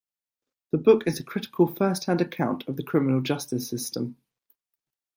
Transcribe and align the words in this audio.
The 0.71 0.79
book 0.79 1.03
is 1.05 1.19
a 1.19 1.23
critical 1.23 1.67
first 1.67 2.05
hand 2.05 2.21
account 2.21 2.67
of 2.67 2.75
the 2.75 2.81
criminal 2.81 3.21
justice 3.21 3.67
system. 3.69 4.17